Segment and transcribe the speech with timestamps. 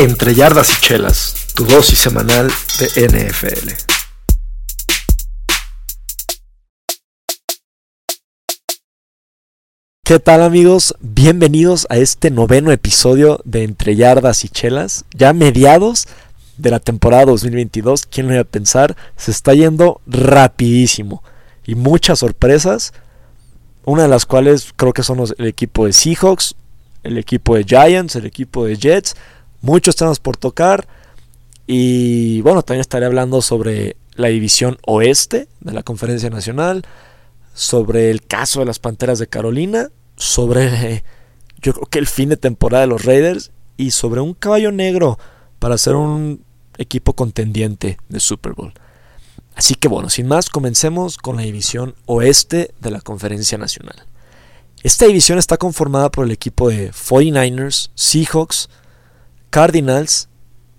[0.00, 3.68] Entre yardas y chelas, tu dosis semanal de NFL.
[10.02, 10.94] ¿Qué tal amigos?
[11.00, 16.08] Bienvenidos a este noveno episodio de Entre Yardas y Chelas, ya mediados
[16.56, 18.06] de la temporada 2022.
[18.06, 18.96] ¿Quién lo iba a pensar?
[19.18, 21.22] Se está yendo rapidísimo
[21.66, 22.94] y muchas sorpresas,
[23.84, 26.54] una de las cuales creo que son el equipo de Seahawks,
[27.02, 29.14] el equipo de Giants, el equipo de Jets,
[29.60, 30.86] muchos temas por tocar
[31.66, 36.82] y bueno, también estaré hablando sobre la división oeste de la Conferencia Nacional,
[37.54, 41.04] sobre el caso de las Panteras de Carolina sobre
[41.62, 45.18] yo creo que el fin de temporada de los Raiders y sobre un caballo negro
[45.58, 46.44] para ser un
[46.78, 48.72] equipo contendiente de Super Bowl.
[49.54, 54.06] Así que bueno, sin más, comencemos con la división oeste de la Conferencia Nacional.
[54.82, 58.70] Esta división está conformada por el equipo de 49ers, Seahawks,
[59.50, 60.28] Cardinals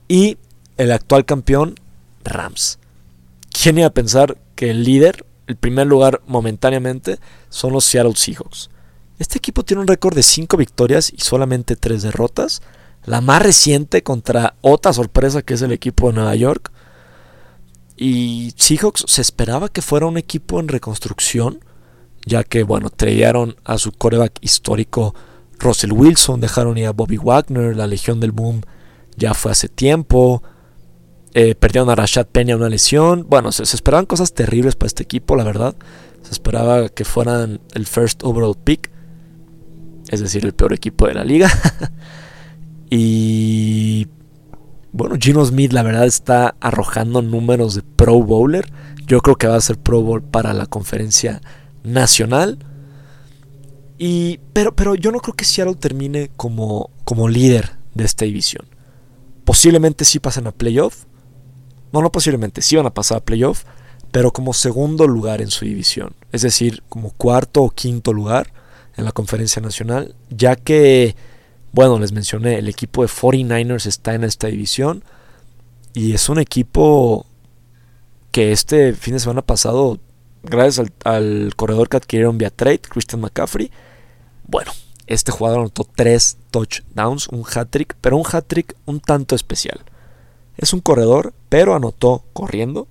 [0.07, 0.37] y
[0.77, 1.75] el actual campeón
[2.23, 2.79] Rams.
[3.51, 7.19] ¿Quién iba a pensar que el líder, el primer lugar momentáneamente,
[7.49, 8.69] son los Seattle Seahawks?
[9.19, 12.61] Este equipo tiene un récord de 5 victorias y solamente 3 derrotas.
[13.05, 16.71] La más reciente contra otra sorpresa que es el equipo de Nueva York.
[17.97, 21.63] Y Seahawks se esperaba que fuera un equipo en reconstrucción,
[22.25, 25.13] ya que, bueno, trajeron a su coreback histórico
[25.61, 28.61] Russell Wilson, dejaron ir a Bobby Wagner, la Legión del Boom
[29.17, 30.41] ya fue hace tiempo.
[31.33, 33.25] Eh, perdieron a Rashad Penny a una lesión.
[33.29, 35.75] Bueno, se, se, esperaban cosas terribles para este equipo, la verdad.
[36.23, 38.91] Se esperaba que fueran el first overall pick
[40.11, 41.49] es decir, el peor equipo de la liga.
[42.89, 44.07] y
[44.91, 48.71] bueno, Gino Smith la verdad está arrojando números de Pro Bowler.
[49.07, 51.41] Yo creo que va a ser Pro Bowl para la conferencia
[51.83, 52.59] nacional.
[54.03, 58.65] Y, pero, pero yo no creo que Seattle termine como, como líder de esta división.
[59.45, 61.03] Posiblemente sí pasen a playoff.
[61.93, 63.63] No, no posiblemente, sí van a pasar a playoff.
[64.11, 66.15] Pero como segundo lugar en su división.
[66.31, 68.51] Es decir, como cuarto o quinto lugar
[68.97, 71.15] en la conferencia nacional, ya que,
[71.71, 75.03] bueno, les mencioné, el equipo de 49ers está en esta división
[75.93, 77.27] y es un equipo
[78.31, 79.99] que este fin de semana pasado,
[80.41, 83.69] gracias al, corredor que adquirieron vía trade, Christian McCaffrey,
[84.47, 84.71] bueno,
[85.07, 89.81] este jugador anotó tres touchdowns, un hat-trick, pero un hat-trick un tanto especial.
[90.57, 92.87] Es un corredor, pero anotó corriendo,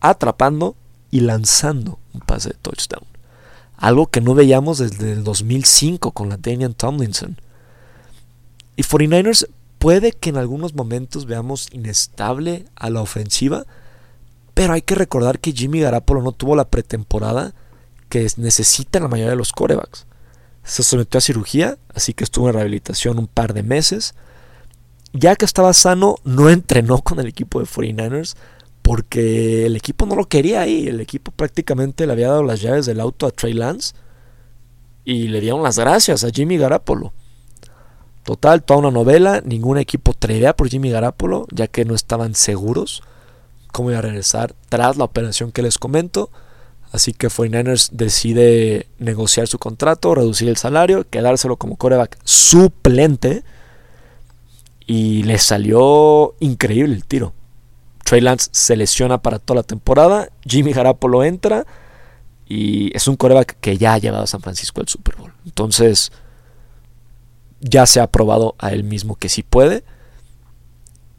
[0.00, 0.76] atrapando
[1.10, 3.04] y lanzando un pase de touchdown
[3.78, 7.40] algo que no veíamos desde el 2005 con la Daniel Tomlinson.
[8.76, 13.64] Y 49ers puede que en algunos momentos veamos inestable a la ofensiva,
[14.52, 17.54] pero hay que recordar que Jimmy Garapolo no tuvo la pretemporada
[18.08, 20.06] que necesita la mayoría de los corebacks.
[20.68, 24.14] Se sometió a cirugía, así que estuvo en rehabilitación un par de meses.
[25.14, 28.36] Ya que estaba sano, no entrenó con el equipo de 49ers
[28.82, 30.86] porque el equipo no lo quería ahí.
[30.86, 33.94] El equipo prácticamente le había dado las llaves del auto a Trey Lance
[35.04, 37.14] y le dieron las gracias a Jimmy Garapolo.
[38.24, 43.02] Total, toda una novela, ningún equipo tradea por Jimmy Garapolo, ya que no estaban seguros
[43.72, 46.30] cómo iba a regresar tras la operación que les comento.
[46.90, 53.42] Así que 49ers decide negociar su contrato, reducir el salario, quedárselo como coreback suplente.
[54.86, 57.34] Y le salió increíble el tiro.
[58.04, 60.30] Trey Lance se lesiona para toda la temporada.
[60.46, 61.66] Jimmy Garapolo entra.
[62.46, 65.34] Y es un coreback que ya ha llevado a San Francisco al Super Bowl.
[65.44, 66.10] Entonces,
[67.60, 69.84] ya se ha probado a él mismo que sí puede.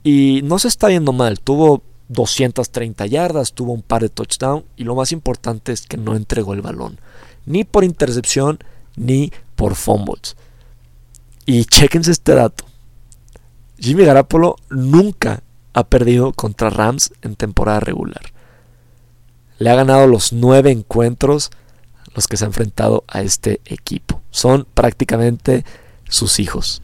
[0.03, 1.39] Y no se está viendo mal.
[1.39, 4.65] Tuvo 230 yardas, tuvo un par de touchdowns.
[4.75, 6.99] Y lo más importante es que no entregó el balón.
[7.45, 8.59] Ni por intercepción,
[8.95, 10.35] ni por fumbles.
[11.45, 12.65] Y chequense este dato.
[13.79, 15.41] Jimmy Garapolo nunca
[15.73, 18.33] ha perdido contra Rams en temporada regular.
[19.57, 21.51] Le ha ganado los nueve encuentros
[22.15, 24.21] los que se ha enfrentado a este equipo.
[24.31, 25.65] Son prácticamente
[26.07, 26.81] sus hijos.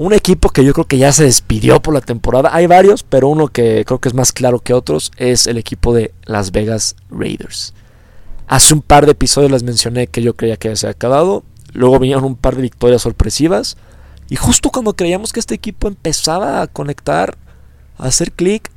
[0.00, 2.48] Un equipo que yo creo que ya se despidió por la temporada.
[2.54, 5.92] Hay varios, pero uno que creo que es más claro que otros es el equipo
[5.92, 7.74] de Las Vegas Raiders.
[8.46, 11.44] Hace un par de episodios les mencioné que yo creía que ya se había acabado.
[11.74, 13.76] Luego vinieron un par de victorias sorpresivas.
[14.30, 17.36] Y justo cuando creíamos que este equipo empezaba a conectar,
[17.98, 18.70] hacer clic,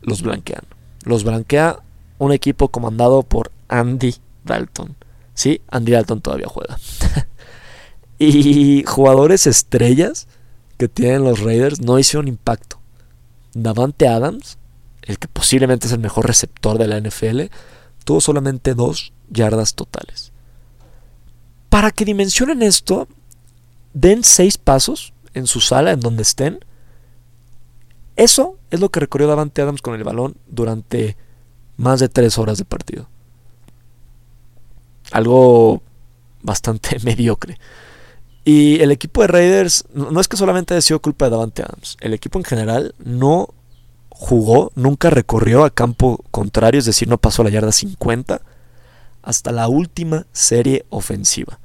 [0.00, 0.64] los blanquean.
[1.02, 1.80] Los blanquea
[2.16, 4.14] un equipo comandado por Andy
[4.44, 4.96] Dalton.
[5.34, 6.78] Sí, Andy Dalton todavía juega.
[8.28, 10.26] y jugadores estrellas
[10.76, 12.80] que tienen los Raiders no hicieron impacto.
[13.52, 14.58] Davante Adams,
[15.02, 17.42] el que posiblemente es el mejor receptor de la NFL,
[18.04, 20.32] tuvo solamente dos yardas totales.
[21.68, 23.08] Para que dimensionen esto,
[23.92, 26.64] den seis pasos en su sala, en donde estén.
[28.16, 31.16] Eso es lo que recorrió Davante Adams con el balón durante
[31.76, 33.08] más de tres horas de partido.
[35.10, 35.82] Algo
[36.42, 37.58] bastante mediocre.
[38.44, 41.96] Y el equipo de Raiders no es que solamente haya sido culpa de Davante Adams.
[42.00, 43.48] El equipo en general no
[44.10, 48.42] jugó, nunca recorrió a campo contrario, es decir, no pasó la yarda 50
[49.22, 51.58] hasta la última serie ofensiva.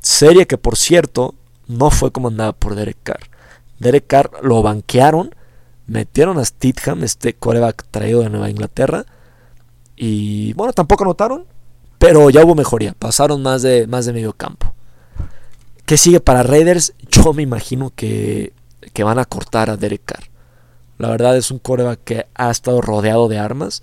[0.00, 1.34] Serie que, por cierto,
[1.66, 3.30] no fue comandada por Derek Carr.
[3.78, 5.34] Derek Carr lo banquearon,
[5.86, 9.06] metieron a Stidham, este coreback traído de Nueva Inglaterra,
[9.96, 11.46] y bueno, tampoco anotaron,
[11.98, 14.73] pero ya hubo mejoría, pasaron más de, más de medio campo.
[15.86, 16.94] ¿Qué sigue para Raiders?
[17.10, 18.52] Yo me imagino que,
[18.92, 20.30] que van a cortar a Derek Carr.
[20.98, 23.82] La verdad es un coreback que ha estado rodeado de armas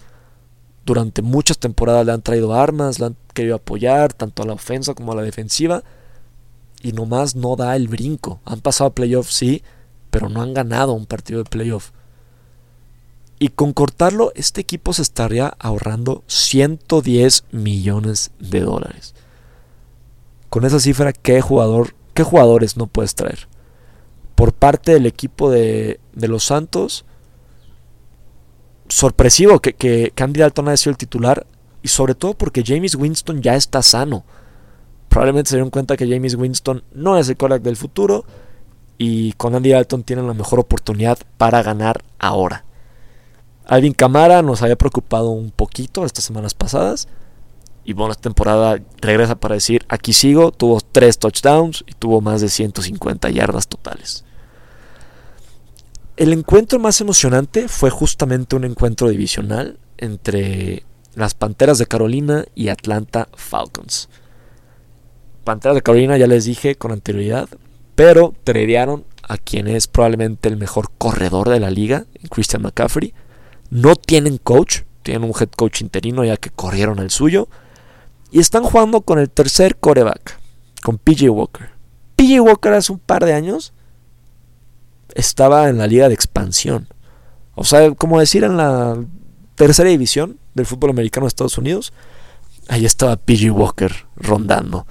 [0.86, 4.94] durante muchas temporadas le han traído armas, le han querido apoyar, tanto a la ofensa
[4.94, 5.83] como a la defensiva,
[6.81, 8.42] y nomás no da el brinco.
[8.45, 9.63] Han pasado a playoff, sí,
[10.09, 11.92] pero no han ganado un partido de playoff.
[13.38, 19.15] Y con cortarlo, este equipo se estaría ahorrando 110 millones de dólares.
[20.51, 23.48] Con esa cifra, ¿qué, jugador, qué jugadores no puedes traer?
[24.36, 27.06] Por parte del equipo de, de los Santos,
[28.89, 31.48] sorpresivo que, que, Andy Dalton haya sido el titular
[31.81, 34.25] y sobre todo porque James Winston ya está sano.
[35.07, 38.25] Probablemente se dieron cuenta que James Winston no es el quarterback del futuro
[38.98, 42.65] y con Andy Dalton tienen la mejor oportunidad para ganar ahora.
[43.68, 47.07] Alvin Camara nos había preocupado un poquito estas semanas pasadas
[47.83, 52.41] y bueno, esta temporada regresa para decir aquí sigo, tuvo tres touchdowns y tuvo más
[52.41, 54.23] de 150 yardas totales.
[56.17, 60.83] El encuentro más emocionante fue justamente un encuentro divisional entre
[61.15, 64.09] las Panteras de Carolina y Atlanta Falcons.
[65.43, 67.49] Panteras de Carolina ya les dije con anterioridad,
[67.95, 73.13] pero tradearon a quien es probablemente el mejor corredor de la liga, Christian McCaffrey.
[73.69, 77.47] No tienen coach, tienen un head coach interino ya que corrieron el suyo.
[78.31, 80.39] Y están jugando con el tercer coreback,
[80.81, 81.69] con PJ Walker.
[82.15, 83.73] PJ Walker hace un par de años
[85.15, 86.87] estaba en la liga de expansión.
[87.55, 88.97] O sea, como decir en la
[89.55, 91.93] tercera división del fútbol americano de Estados Unidos,
[92.69, 94.87] ahí estaba PG Walker rondando.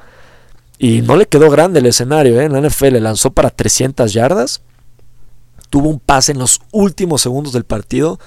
[0.79, 2.45] Y no le quedó grande el escenario, ¿eh?
[2.45, 4.63] En la NFL le lanzó para 300 yardas.
[5.69, 8.19] Tuvo un pase en los últimos segundos del partido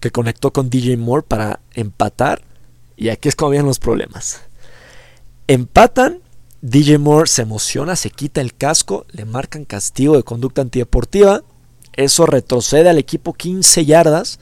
[0.00, 2.42] que conectó con DJ Moore para empatar.
[2.96, 4.42] Y aquí es como vienen los problemas.
[5.50, 6.20] Empatan
[6.62, 11.42] DJ Moore se emociona, se quita el casco, le marcan castigo de conducta antideportiva.
[11.92, 14.38] Eso retrocede al equipo 15 yardas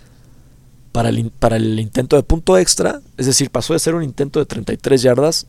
[0.93, 3.01] para el, intento de punto extra.
[3.17, 5.47] Es decir, pasó de ser un intento de 33 yardas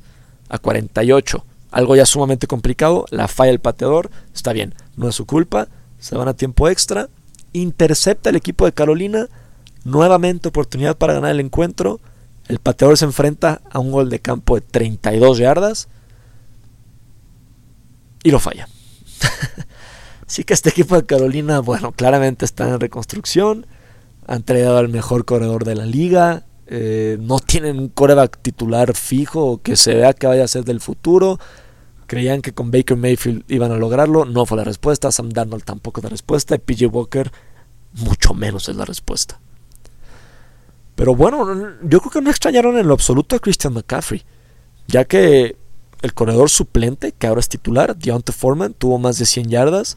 [0.47, 1.44] a 48.
[1.71, 3.03] Algo ya sumamente complicado.
[3.09, 4.12] La falla el pateador.
[4.33, 5.67] Está bien, no es su culpa.
[6.00, 7.09] Se van a tiempo extra.
[7.51, 9.27] Intercepta el equipo de Carolina.
[9.83, 12.00] Nuevamente oportunidad para ganar el encuentro.
[12.50, 15.88] El pateador se enfrenta a un gol de campo de 32 yardas
[18.24, 18.68] y lo falla.
[20.28, 23.68] Así que este equipo de Carolina, bueno, claramente está en reconstrucción.
[24.28, 26.46] Han traído al mejor corredor de la liga.
[26.66, 30.81] Eh, no tienen un coreback titular fijo que se vea que vaya a ser del
[30.81, 31.40] futuro.
[32.07, 34.25] Creían que con Baker Mayfield iban a lograrlo.
[34.25, 35.12] No fue la respuesta.
[35.12, 36.56] Sam Darnold tampoco es la respuesta.
[36.56, 37.32] Y PJ Walker,
[37.94, 39.39] mucho menos es la respuesta.
[41.00, 41.48] Pero bueno,
[41.82, 44.25] yo creo que no extrañaron en lo absoluto a Christian McCaffrey.
[44.86, 45.56] Ya que
[46.01, 49.96] el corredor suplente, que ahora es titular, Deontay Foreman, tuvo más de 100 yardas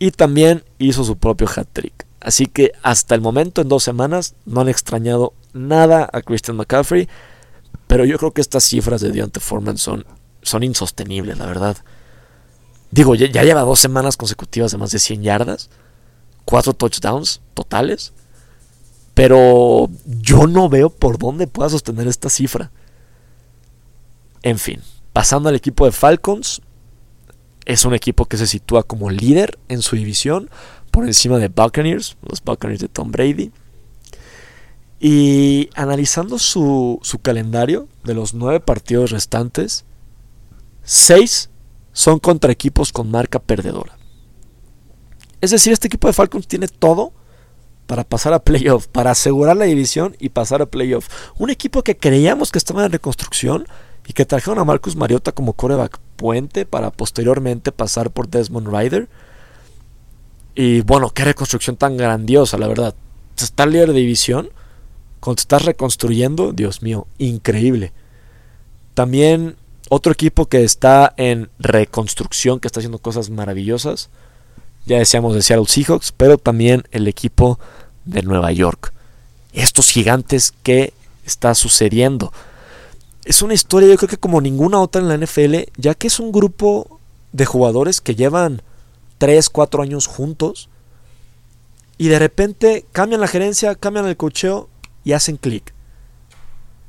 [0.00, 2.06] y también hizo su propio hat-trick.
[2.18, 7.08] Así que hasta el momento, en dos semanas, no han extrañado nada a Christian McCaffrey.
[7.86, 10.04] Pero yo creo que estas cifras de Deontay Foreman son,
[10.42, 11.76] son insostenibles, la verdad.
[12.90, 15.70] Digo, ya, ya, lleva dos semanas consecutivas de más de 100 yardas,
[16.44, 18.12] cuatro touchdowns totales.
[19.20, 22.70] Pero yo no veo por dónde pueda sostener esta cifra.
[24.42, 24.80] En fin,
[25.12, 26.62] Pasando al equipo de Falcons,
[27.64, 30.50] es un equipo que se sitúa como líder en su división,
[30.90, 33.50] por encima de Buccaneers, los Buccaneers de Tom Brady.
[35.00, 39.84] Y analizando su, su calendario de los nueve partidos restantes,
[40.84, 41.50] seis
[41.92, 43.98] son contra equipos con marca perdedora.
[45.40, 47.12] Es decir, este equipo de Falcons tiene todo
[47.90, 51.08] para pasar a playoff, para asegurar la división y pasar a playoff.
[51.38, 53.66] Un equipo que creíamos que estaba en reconstrucción
[54.06, 59.08] y que trajeron a Marcus Mariota como coreback puente para posteriormente pasar por Desmond Ryder.
[60.54, 62.94] Y bueno, qué reconstrucción tan grandiosa, la verdad.
[63.36, 64.50] Estar líder de división,
[65.18, 67.92] cuando te estás reconstruyendo, Dios mío, increíble.
[68.94, 69.56] También
[69.88, 74.10] otro equipo que está en reconstrucción, que está haciendo cosas maravillosas,
[74.90, 77.60] ya decíamos de Seattle Seahawks, pero también el equipo
[78.04, 78.92] de Nueva York.
[79.52, 80.92] Estos gigantes que
[81.24, 82.32] está sucediendo.
[83.24, 86.18] Es una historia yo creo que como ninguna otra en la NFL, ya que es
[86.18, 86.98] un grupo
[87.30, 88.62] de jugadores que llevan
[89.18, 90.68] 3, 4 años juntos
[91.96, 94.68] y de repente cambian la gerencia, cambian el cocheo
[95.04, 95.72] y hacen clic.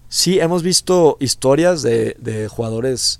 [0.09, 3.19] Sí, hemos visto historias de, de, jugadores,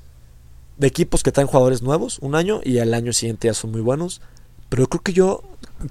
[0.78, 3.82] de equipos que traen jugadores nuevos un año y al año siguiente ya son muy
[3.82, 4.22] buenos.
[4.72, 5.44] Pero creo que yo,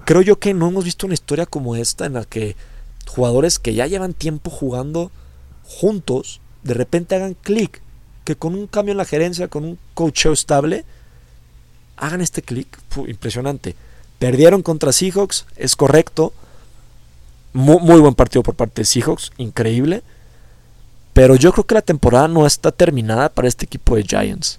[0.05, 2.55] creo yo que no hemos visto una historia como esta en la que
[3.07, 5.11] jugadores que ya llevan tiempo jugando
[5.63, 7.79] juntos, de repente hagan clic.
[8.23, 10.83] Que con un cambio en la gerencia, con un cocheo estable,
[11.95, 12.75] hagan este clic.
[13.07, 13.75] Impresionante.
[14.17, 16.33] Perdieron contra Seahawks, es correcto.
[17.53, 20.01] Muy, muy, buen partido por parte de Seahawks, increíble.
[21.13, 24.57] Pero yo creo que la temporada no está terminada para este equipo de Giants.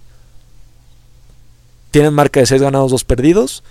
[1.90, 3.64] Tienen marca de 6 ganados, 2 perdidos.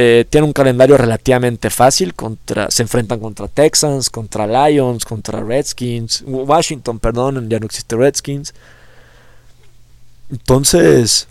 [0.00, 2.14] Eh, tienen un calendario relativamente fácil.
[2.14, 6.22] Contra, se enfrentan contra Texans, contra Lions, contra Redskins.
[6.24, 8.54] Washington, perdón, ya no existe Redskins.
[10.30, 11.26] Entonces,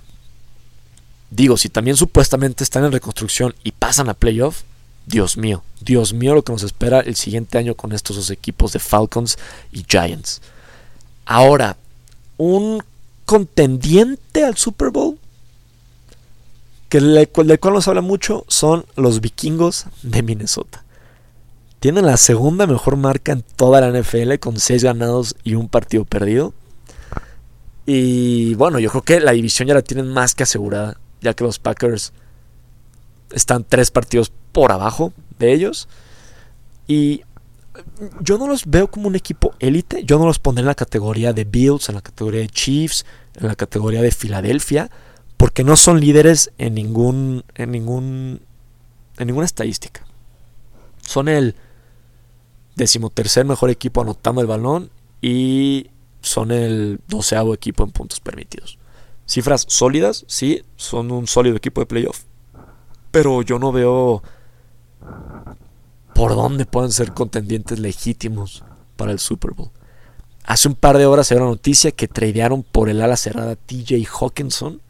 [1.29, 4.61] Digo, si también supuestamente están en reconstrucción y pasan a playoff,
[5.05, 8.73] Dios mío, Dios mío lo que nos espera el siguiente año con estos dos equipos
[8.73, 9.37] de Falcons
[9.71, 10.41] y Giants.
[11.25, 11.75] Ahora,
[12.37, 12.81] un
[13.25, 15.17] contendiente al Super Bowl,
[16.89, 20.83] que del cual nos habla mucho, son los vikingos de Minnesota.
[21.79, 26.05] Tienen la segunda mejor marca en toda la NFL con 6 ganados y un partido
[26.05, 26.53] perdido.
[27.85, 31.43] Y bueno, yo creo que la división ya la tienen más que asegurada ya que
[31.43, 32.13] los Packers
[33.31, 35.87] están tres partidos por abajo de ellos.
[36.87, 37.23] Y
[38.21, 40.03] yo no los veo como un equipo élite.
[40.03, 43.47] Yo no los pondré en la categoría de Bills, en la categoría de Chiefs, en
[43.47, 44.89] la categoría de Filadelfia,
[45.37, 48.41] porque no son líderes en ningún, en ningún,
[49.17, 50.05] en ninguna estadística.
[51.01, 51.55] Son el
[52.75, 54.89] decimotercer mejor equipo anotando el balón
[55.21, 55.87] y
[56.21, 58.77] son el doceavo equipo en puntos permitidos.
[59.25, 62.23] Cifras sólidas, sí, son un sólido equipo de playoff.
[63.11, 64.23] Pero yo no veo
[66.13, 68.63] por dónde pueden ser contendientes legítimos
[68.95, 69.69] para el Super Bowl.
[70.45, 73.55] Hace un par de horas se dio la noticia que tradearon por el ala cerrada
[73.55, 74.81] TJ Hawkinson.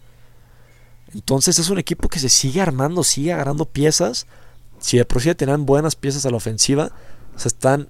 [1.17, 4.27] Entonces es un equipo que se sigue armando, sigue agarrando piezas.
[4.77, 6.91] Si de por sí tenían buenas piezas a la ofensiva,
[7.35, 7.89] se están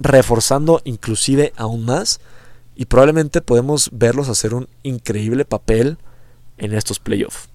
[0.00, 2.18] reforzando inclusive aún más
[2.74, 5.98] y probablemente podemos verlos hacer un increíble papel
[6.56, 7.48] en estos playoffs.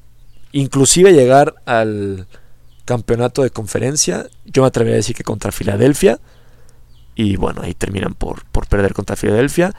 [0.53, 2.25] Inclusive llegar al
[2.85, 6.21] campeonato de conferencia, yo me atrevería a decir que contra Filadelfia.
[7.13, 9.75] Y bueno, ahí terminan por, por perder contra Filadelfia.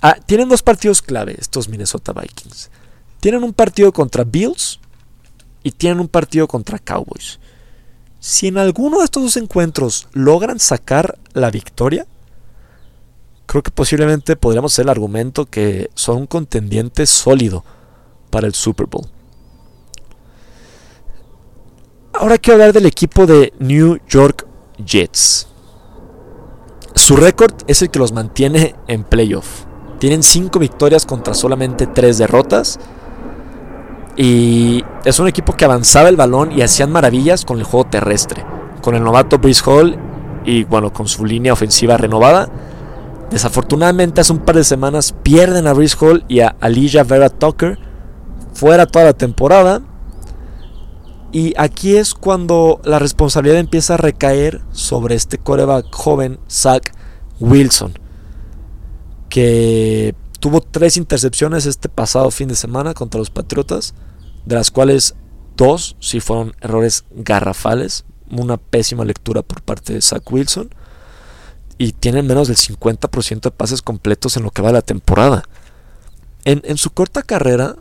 [0.00, 2.70] Ah, tienen dos partidos clave estos Minnesota Vikings.
[3.26, 4.78] Tienen un partido contra Bills
[5.64, 7.40] y tienen un partido contra Cowboys.
[8.20, 12.06] Si en alguno de estos dos encuentros logran sacar la victoria,
[13.46, 17.64] creo que posiblemente podríamos hacer el argumento que son un contendiente sólido
[18.30, 19.08] para el Super Bowl.
[22.12, 24.46] Ahora quiero hablar del equipo de New York
[24.78, 25.48] Jets.
[26.94, 29.64] Su récord es el que los mantiene en playoff.
[29.98, 32.78] Tienen 5 victorias contra solamente 3 derrotas.
[34.16, 38.44] Y es un equipo que avanzaba el balón y hacían maravillas con el juego terrestre.
[38.82, 39.98] Con el novato Brice Hall
[40.44, 42.48] y bueno, con su línea ofensiva renovada
[43.30, 47.78] Desafortunadamente hace un par de semanas pierden a Brice Hall y a Alija Vera Tucker
[48.54, 49.82] fuera toda la temporada.
[51.32, 56.92] Y aquí es cuando la responsabilidad empieza a recaer sobre este coreback joven, Zach
[57.40, 57.98] Wilson,
[59.28, 63.94] que tuvo tres intercepciones este pasado fin de semana contra los Patriotas,
[64.44, 65.14] de las cuales
[65.56, 70.70] dos sí fueron errores garrafales, una pésima lectura por parte de Zach Wilson
[71.78, 75.44] y tienen menos del 50% de pases completos en lo que va de la temporada.
[76.44, 77.76] En, su corta carrera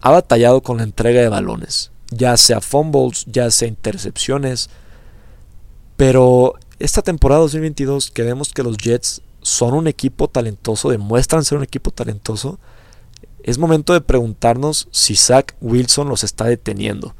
[0.00, 4.68] ha batallado con la entrega de balones, ya sea fumbles, ya sea intercepciones,
[5.96, 11.58] pero esta temporada 2022 que vemos que los Jets son un equipo talentoso, demuestran ser
[11.58, 12.58] un equipo talentoso,
[13.44, 17.14] es momento de preguntarnos si Zach Wilson los está deteniendo.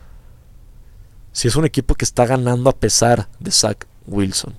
[1.30, 4.54] Si es un equipo que está ganando a pesar de Zach Wilson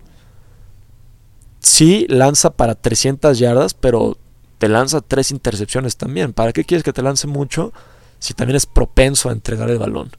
[1.65, 4.17] sí lanza para 300 yardas, pero
[4.59, 6.31] te lanza tres intercepciones también.
[6.31, 7.73] ¿Para qué quieres que te lance mucho
[8.19, 10.11] si también es propenso a entregar el balón?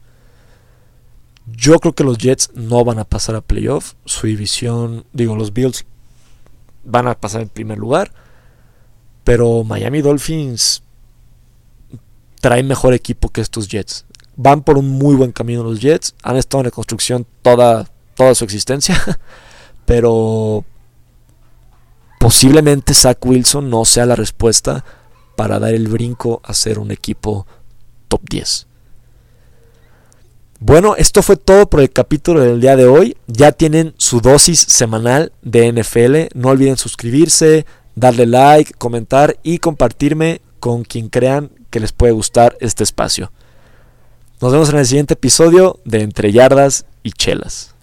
[1.45, 3.93] Yo creo que los Jets no van a pasar a playoff.
[4.03, 5.85] Su división, digo, los Bills
[6.87, 8.11] van a pasar en primer lugar.
[9.23, 10.81] Pero Miami Dolphins
[12.41, 14.05] trae mejor equipo que estos Jets.
[14.35, 16.15] van por un muy buen camino los Jets.
[16.23, 18.97] Han estado en reconstrucción toda, toda su existencia.
[19.85, 20.63] Pero
[22.19, 24.83] posiblemente Zach Wilson no sea la respuesta
[25.35, 27.45] para dar el brinco a ser un equipo
[28.07, 28.67] top 10.
[30.59, 33.15] Bueno, esto fue todo por el capítulo del día de hoy.
[33.27, 36.35] Ya tienen su dosis semanal de NFL.
[36.35, 42.57] No olviden suscribirse, darle like, comentar y compartirme con quien crean que les puede gustar
[42.59, 43.31] este espacio.
[44.41, 47.75] Nos vemos en el siguiente episodio de Entre Yardas y Chelas.